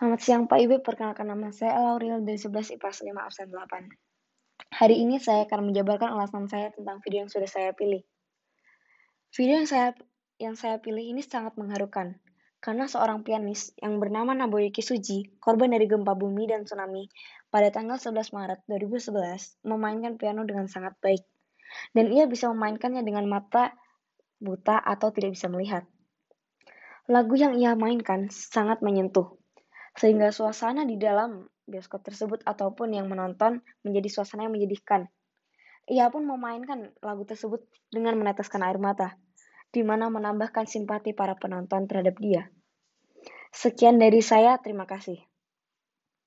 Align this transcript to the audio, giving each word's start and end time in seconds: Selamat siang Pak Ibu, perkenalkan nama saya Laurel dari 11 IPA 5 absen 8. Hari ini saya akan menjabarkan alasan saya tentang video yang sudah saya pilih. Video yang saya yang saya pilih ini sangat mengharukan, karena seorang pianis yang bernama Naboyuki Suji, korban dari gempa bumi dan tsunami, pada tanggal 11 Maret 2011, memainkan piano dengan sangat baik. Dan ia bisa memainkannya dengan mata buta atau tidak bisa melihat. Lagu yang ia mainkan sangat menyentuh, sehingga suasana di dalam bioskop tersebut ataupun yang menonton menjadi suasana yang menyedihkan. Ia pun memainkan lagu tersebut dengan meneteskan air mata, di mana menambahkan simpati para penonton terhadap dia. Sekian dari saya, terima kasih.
Selamat 0.00 0.20
siang 0.24 0.48
Pak 0.48 0.64
Ibu, 0.64 0.80
perkenalkan 0.80 1.28
nama 1.28 1.52
saya 1.52 1.76
Laurel 1.76 2.24
dari 2.24 2.40
11 2.40 2.72
IPA 2.72 2.88
5 3.12 3.20
absen 3.20 3.52
8. 3.52 4.80
Hari 4.80 4.96
ini 4.96 5.20
saya 5.20 5.44
akan 5.44 5.68
menjabarkan 5.68 6.16
alasan 6.16 6.48
saya 6.48 6.72
tentang 6.72 7.04
video 7.04 7.20
yang 7.20 7.28
sudah 7.28 7.44
saya 7.44 7.76
pilih. 7.76 8.00
Video 9.36 9.60
yang 9.60 9.68
saya 9.68 9.92
yang 10.40 10.56
saya 10.56 10.80
pilih 10.80 11.04
ini 11.04 11.20
sangat 11.20 11.52
mengharukan, 11.60 12.16
karena 12.64 12.88
seorang 12.88 13.28
pianis 13.28 13.76
yang 13.76 14.00
bernama 14.00 14.32
Naboyuki 14.32 14.80
Suji, 14.80 15.36
korban 15.36 15.68
dari 15.68 15.84
gempa 15.84 16.16
bumi 16.16 16.48
dan 16.48 16.64
tsunami, 16.64 17.04
pada 17.52 17.68
tanggal 17.68 18.00
11 18.00 18.32
Maret 18.32 18.64
2011, 18.72 19.12
memainkan 19.68 20.16
piano 20.16 20.48
dengan 20.48 20.64
sangat 20.64 20.96
baik. 21.04 21.28
Dan 21.92 22.08
ia 22.08 22.24
bisa 22.24 22.48
memainkannya 22.48 23.04
dengan 23.04 23.28
mata 23.28 23.76
buta 24.40 24.80
atau 24.80 25.12
tidak 25.12 25.36
bisa 25.36 25.52
melihat. 25.52 25.84
Lagu 27.04 27.36
yang 27.36 27.52
ia 27.52 27.76
mainkan 27.76 28.32
sangat 28.32 28.80
menyentuh, 28.80 29.39
sehingga 30.00 30.32
suasana 30.32 30.88
di 30.88 30.96
dalam 30.96 31.44
bioskop 31.68 32.00
tersebut 32.00 32.40
ataupun 32.48 32.96
yang 32.96 33.04
menonton 33.04 33.60
menjadi 33.84 34.08
suasana 34.08 34.48
yang 34.48 34.56
menyedihkan. 34.56 35.12
Ia 35.92 36.08
pun 36.08 36.24
memainkan 36.24 36.96
lagu 37.04 37.28
tersebut 37.28 37.60
dengan 37.92 38.16
meneteskan 38.16 38.64
air 38.64 38.80
mata, 38.80 39.20
di 39.68 39.84
mana 39.84 40.08
menambahkan 40.08 40.64
simpati 40.64 41.12
para 41.12 41.36
penonton 41.36 41.84
terhadap 41.84 42.16
dia. 42.16 42.48
Sekian 43.52 44.00
dari 44.00 44.24
saya, 44.24 44.56
terima 44.56 44.88
kasih. 44.88 45.20